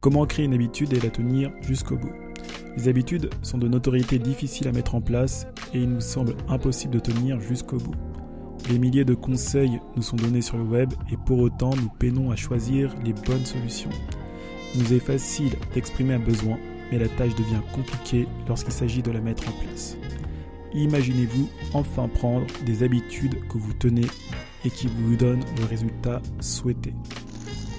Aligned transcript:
Comment 0.00 0.26
créer 0.26 0.44
une 0.44 0.54
habitude 0.54 0.92
et 0.92 1.00
la 1.00 1.10
tenir 1.10 1.50
jusqu'au 1.60 1.96
bout 1.96 2.12
Les 2.76 2.86
habitudes 2.86 3.30
sont 3.42 3.58
de 3.58 3.66
notoriété 3.66 4.20
difficiles 4.20 4.68
à 4.68 4.72
mettre 4.72 4.94
en 4.94 5.00
place 5.00 5.48
et 5.74 5.80
il 5.80 5.88
nous 5.88 6.00
semble 6.00 6.36
impossible 6.48 6.94
de 6.94 7.00
tenir 7.00 7.40
jusqu'au 7.40 7.78
bout. 7.78 7.96
Des 8.68 8.78
milliers 8.78 9.04
de 9.04 9.14
conseils 9.14 9.80
nous 9.96 10.02
sont 10.02 10.14
donnés 10.14 10.40
sur 10.40 10.56
le 10.56 10.62
web 10.62 10.92
et 11.10 11.16
pour 11.16 11.40
autant 11.40 11.74
nous 11.74 11.88
peinons 11.98 12.30
à 12.30 12.36
choisir 12.36 12.94
les 13.04 13.12
bonnes 13.12 13.44
solutions. 13.44 13.90
Il 14.76 14.84
nous 14.84 14.92
est 14.92 15.00
facile 15.00 15.54
d'exprimer 15.74 16.14
un 16.14 16.20
besoin, 16.20 16.58
mais 16.92 17.00
la 17.00 17.08
tâche 17.08 17.34
devient 17.34 17.62
compliquée 17.74 18.28
lorsqu'il 18.46 18.72
s'agit 18.72 19.02
de 19.02 19.10
la 19.10 19.20
mettre 19.20 19.48
en 19.48 19.64
place. 19.64 19.96
Imaginez-vous 20.74 21.48
enfin 21.74 22.06
prendre 22.06 22.46
des 22.64 22.84
habitudes 22.84 23.48
que 23.48 23.58
vous 23.58 23.72
tenez 23.72 24.06
et 24.64 24.70
qui 24.70 24.86
vous 24.86 25.16
donnent 25.16 25.44
le 25.58 25.64
résultat 25.64 26.22
souhaité. 26.38 26.94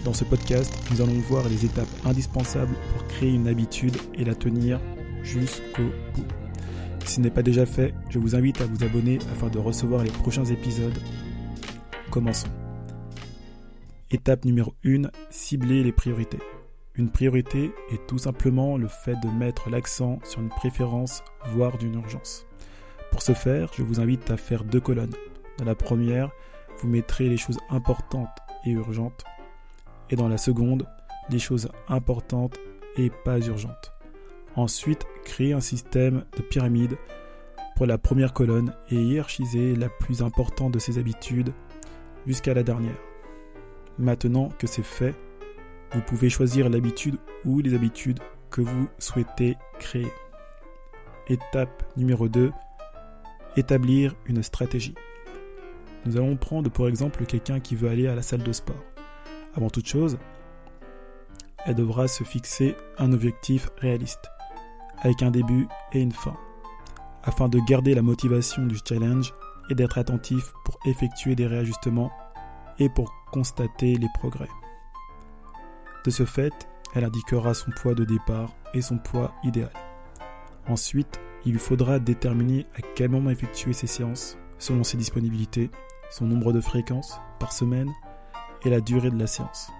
Dans 0.05 0.13
ce 0.13 0.23
podcast, 0.23 0.73
nous 0.91 1.01
allons 1.01 1.19
voir 1.19 1.47
les 1.49 1.65
étapes 1.65 1.89
indispensables 2.05 2.73
pour 2.93 3.05
créer 3.07 3.31
une 3.31 3.49
habitude 3.49 3.97
et 4.13 4.23
la 4.23 4.33
tenir 4.33 4.79
jusqu'au 5.23 5.89
bout. 6.13 6.25
Si 7.03 7.15
ce 7.15 7.21
n'est 7.21 7.29
pas 7.29 7.43
déjà 7.43 7.65
fait, 7.65 7.93
je 8.09 8.17
vous 8.17 8.33
invite 8.33 8.61
à 8.61 8.65
vous 8.65 8.83
abonner 8.83 9.19
afin 9.33 9.49
de 9.49 9.59
recevoir 9.59 10.03
les 10.03 10.11
prochains 10.11 10.45
épisodes. 10.45 10.97
Commençons. 12.11 12.47
Étape 14.09 14.45
numéro 14.45 14.73
1, 14.85 15.09
cibler 15.31 15.83
les 15.83 15.91
priorités. 15.91 16.39
Une 16.95 17.11
priorité 17.11 17.71
est 17.91 18.07
tout 18.07 18.19
simplement 18.19 18.77
le 18.77 18.87
fait 18.87 19.19
de 19.21 19.27
mettre 19.27 19.69
l'accent 19.69 20.19
sur 20.23 20.39
une 20.39 20.49
préférence, 20.49 21.23
voire 21.53 21.77
d'une 21.77 21.95
urgence. 21.95 22.45
Pour 23.11 23.21
ce 23.21 23.33
faire, 23.33 23.69
je 23.75 23.83
vous 23.83 23.99
invite 23.99 24.31
à 24.31 24.37
faire 24.37 24.63
deux 24.63 24.79
colonnes. 24.79 25.15
Dans 25.57 25.65
la 25.65 25.75
première, 25.75 26.31
vous 26.77 26.87
mettrez 26.87 27.27
les 27.27 27.37
choses 27.37 27.59
importantes 27.69 28.29
et 28.65 28.71
urgentes 28.71 29.25
et 30.09 30.15
dans 30.15 30.27
la 30.27 30.37
seconde, 30.37 30.85
des 31.29 31.39
choses 31.39 31.69
importantes 31.87 32.57
et 32.97 33.11
pas 33.23 33.39
urgentes. 33.39 33.93
Ensuite, 34.55 35.05
créer 35.23 35.53
un 35.53 35.61
système 35.61 36.25
de 36.35 36.41
pyramide 36.41 36.97
pour 37.75 37.85
la 37.85 37.97
première 37.97 38.33
colonne 38.33 38.73
et 38.89 38.95
hiérarchiser 38.95 39.75
la 39.75 39.89
plus 39.89 40.21
importante 40.21 40.73
de 40.73 40.79
ses 40.79 40.97
habitudes 40.97 41.53
jusqu'à 42.27 42.53
la 42.53 42.63
dernière. 42.63 42.97
Maintenant 43.97 44.49
que 44.57 44.67
c'est 44.67 44.83
fait, 44.83 45.15
vous 45.93 46.01
pouvez 46.01 46.29
choisir 46.29 46.69
l'habitude 46.69 47.17
ou 47.45 47.59
les 47.61 47.73
habitudes 47.73 48.19
que 48.49 48.61
vous 48.61 48.87
souhaitez 48.97 49.55
créer. 49.79 50.11
Étape 51.27 51.83
numéro 51.95 52.27
2. 52.27 52.51
Établir 53.55 54.15
une 54.25 54.43
stratégie. 54.43 54.95
Nous 56.05 56.17
allons 56.17 56.35
prendre 56.37 56.69
pour 56.69 56.87
exemple 56.87 57.25
quelqu'un 57.25 57.59
qui 57.59 57.75
veut 57.75 57.89
aller 57.89 58.07
à 58.07 58.15
la 58.15 58.21
salle 58.21 58.43
de 58.43 58.51
sport. 58.51 58.83
Avant 59.55 59.69
toute 59.69 59.87
chose, 59.87 60.17
elle 61.65 61.75
devra 61.75 62.07
se 62.07 62.23
fixer 62.23 62.75
un 62.97 63.11
objectif 63.11 63.69
réaliste, 63.77 64.29
avec 64.99 65.23
un 65.23 65.31
début 65.31 65.67
et 65.91 66.01
une 66.01 66.11
fin, 66.11 66.37
afin 67.23 67.49
de 67.49 67.59
garder 67.59 67.93
la 67.95 68.01
motivation 68.01 68.65
du 68.65 68.77
challenge 68.87 69.33
et 69.69 69.75
d'être 69.75 69.97
attentif 69.97 70.53
pour 70.65 70.79
effectuer 70.85 71.35
des 71.35 71.47
réajustements 71.47 72.11
et 72.77 72.89
pour 72.89 73.13
constater 73.31 73.95
les 73.95 74.09
progrès. 74.13 74.49
De 76.05 76.11
ce 76.11 76.25
fait, 76.25 76.69
elle 76.95 77.03
indiquera 77.03 77.53
son 77.53 77.71
poids 77.71 77.93
de 77.93 78.05
départ 78.05 78.53
et 78.73 78.81
son 78.81 78.97
poids 78.97 79.33
idéal. 79.43 79.71
Ensuite, 80.67 81.19
il 81.45 81.53
lui 81.53 81.59
faudra 81.59 81.99
déterminer 81.99 82.67
à 82.75 82.81
quel 82.95 83.09
moment 83.09 83.29
effectuer 83.29 83.73
ses 83.73 83.87
séances 83.87 84.37
selon 84.57 84.83
ses 84.83 84.97
disponibilités, 84.97 85.71
son 86.09 86.25
nombre 86.25 86.53
de 86.53 86.61
fréquences 86.61 87.19
par 87.39 87.53
semaine 87.53 87.91
et 88.63 88.69
la 88.69 88.81
durée 88.81 89.09
de 89.09 89.19
la 89.19 89.27
séance. 89.27 89.71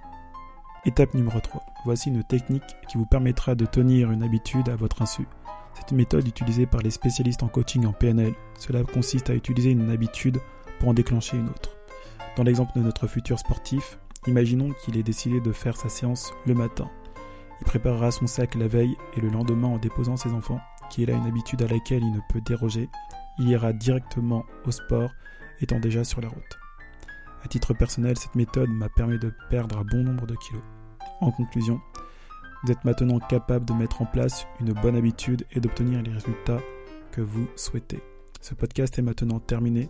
Étape 0.85 1.13
numéro 1.13 1.39
3. 1.39 1.61
Voici 1.85 2.09
une 2.09 2.23
technique 2.23 2.63
qui 2.87 2.97
vous 2.97 3.05
permettra 3.05 3.55
de 3.55 3.65
tenir 3.65 4.11
une 4.11 4.23
habitude 4.23 4.69
à 4.69 4.75
votre 4.75 5.01
insu. 5.01 5.27
C'est 5.73 5.91
une 5.91 5.97
méthode 5.97 6.27
utilisée 6.27 6.65
par 6.65 6.81
les 6.81 6.89
spécialistes 6.89 7.43
en 7.43 7.47
coaching 7.47 7.85
en 7.85 7.93
PNL. 7.93 8.33
Cela 8.57 8.83
consiste 8.83 9.29
à 9.29 9.35
utiliser 9.35 9.71
une 9.71 9.91
habitude 9.91 10.39
pour 10.79 10.89
en 10.89 10.93
déclencher 10.93 11.37
une 11.37 11.49
autre. 11.49 11.75
Dans 12.37 12.43
l'exemple 12.43 12.77
de 12.77 12.83
notre 12.83 13.07
futur 13.07 13.37
sportif, 13.39 13.99
imaginons 14.27 14.71
qu'il 14.81 14.97
ait 14.97 15.03
décidé 15.03 15.41
de 15.41 15.51
faire 15.51 15.75
sa 15.75 15.89
séance 15.89 16.31
le 16.45 16.53
matin. 16.53 16.89
Il 17.61 17.65
préparera 17.65 18.11
son 18.11 18.27
sac 18.27 18.55
la 18.55 18.67
veille 18.67 18.95
et 19.17 19.21
le 19.21 19.29
lendemain 19.29 19.67
en 19.67 19.77
déposant 19.77 20.15
ses 20.15 20.31
enfants, 20.31 20.61
qui 20.89 21.03
est 21.03 21.05
là 21.05 21.13
une 21.13 21.27
habitude 21.27 21.61
à 21.61 21.67
laquelle 21.67 22.03
il 22.03 22.13
ne 22.13 22.21
peut 22.29 22.41
déroger, 22.41 22.89
il 23.37 23.49
ira 23.49 23.73
directement 23.73 24.45
au 24.65 24.71
sport 24.71 25.11
étant 25.61 25.79
déjà 25.79 26.03
sur 26.03 26.21
la 26.21 26.29
route. 26.29 26.59
À 27.43 27.47
titre 27.47 27.73
personnel, 27.73 28.17
cette 28.17 28.35
méthode 28.35 28.69
m'a 28.69 28.89
permis 28.89 29.17
de 29.17 29.31
perdre 29.49 29.77
un 29.77 29.85
bon 29.85 30.03
nombre 30.03 30.27
de 30.27 30.35
kilos. 30.35 30.63
En 31.21 31.31
conclusion, 31.31 31.79
vous 32.63 32.71
êtes 32.71 32.83
maintenant 32.83 33.19
capable 33.19 33.65
de 33.65 33.73
mettre 33.73 34.01
en 34.01 34.05
place 34.05 34.45
une 34.59 34.73
bonne 34.73 34.95
habitude 34.95 35.45
et 35.53 35.59
d'obtenir 35.59 36.01
les 36.01 36.11
résultats 36.11 36.59
que 37.11 37.21
vous 37.21 37.47
souhaitez. 37.55 38.01
Ce 38.41 38.53
podcast 38.53 38.99
est 38.99 39.01
maintenant 39.01 39.39
terminé. 39.39 39.87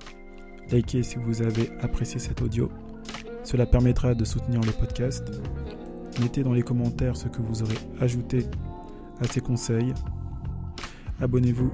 Likez 0.69 1.03
si 1.03 1.17
vous 1.17 1.41
avez 1.41 1.71
apprécié 1.81 2.19
cet 2.19 2.41
audio. 2.41 2.71
Cela 3.43 3.65
permettra 3.65 4.13
de 4.13 4.25
soutenir 4.25 4.61
le 4.61 4.71
podcast. 4.71 5.23
Mettez 6.21 6.43
dans 6.43 6.53
les 6.53 6.61
commentaires 6.61 7.17
ce 7.17 7.27
que 7.27 7.41
vous 7.41 7.63
aurez 7.63 7.77
ajouté 7.99 8.45
à 9.19 9.25
ces 9.25 9.41
conseils. 9.41 9.93
Abonnez-vous 11.19 11.71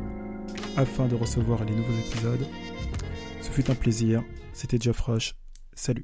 afin 0.77 1.07
de 1.07 1.15
recevoir 1.15 1.63
les 1.65 1.75
nouveaux 1.75 1.97
épisodes. 2.07 2.45
Ce 3.41 3.49
fut 3.49 3.69
un 3.69 3.75
plaisir. 3.75 4.23
C'était 4.53 4.79
Geoff 4.79 4.99
Roche. 5.01 5.35
Salut 5.77 5.93